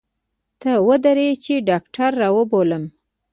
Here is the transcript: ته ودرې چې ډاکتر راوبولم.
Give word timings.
ته 0.61 0.71
ودرې 0.87 1.29
چې 1.43 1.53
ډاکتر 1.69 2.11
راوبولم. 2.21 2.83